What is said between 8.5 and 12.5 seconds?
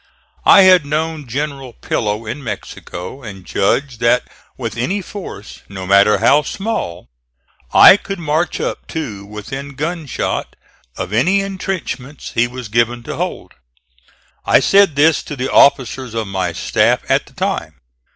up to within gunshot of any intrenchments he